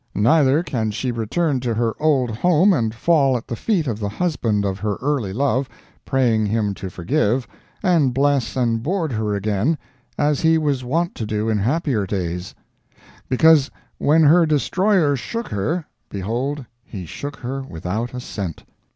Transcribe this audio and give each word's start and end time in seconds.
Neither 0.15 0.63
can 0.63 0.89
she 0.89 1.11
return 1.11 1.59
to 1.59 1.75
her 1.75 1.93
old 2.01 2.35
home 2.37 2.73
and 2.73 2.91
fall 2.91 3.37
at 3.37 3.45
the 3.45 3.55
feet 3.55 3.85
of 3.85 3.99
the 3.99 4.09
husband 4.09 4.65
of 4.65 4.79
her 4.79 4.95
early 4.95 5.31
love, 5.31 5.69
praying 6.05 6.47
him 6.47 6.73
to 6.73 6.89
forgive, 6.89 7.47
and 7.83 8.11
bless 8.11 8.55
and 8.55 8.81
board 8.81 9.11
her 9.11 9.35
again, 9.35 9.77
as 10.17 10.41
he 10.41 10.57
was 10.57 10.83
wont 10.83 11.13
to 11.13 11.27
do 11.27 11.49
in 11.49 11.59
happier 11.59 12.07
days; 12.07 12.55
because 13.29 13.69
when 13.99 14.23
her 14.23 14.47
destroyer 14.47 15.15
shook 15.15 15.49
her, 15.49 15.85
behold 16.09 16.65
he 16.83 17.05
shook 17.05 17.35
her 17.35 17.61
without 17.61 18.11
a 18.15 18.19
cent. 18.19 18.63